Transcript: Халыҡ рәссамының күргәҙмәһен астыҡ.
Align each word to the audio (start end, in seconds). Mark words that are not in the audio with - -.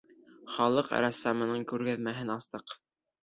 Халыҡ 0.53 0.87
рәссамының 1.03 1.67
күргәҙмәһен 1.73 2.33
астыҡ. 2.39 2.75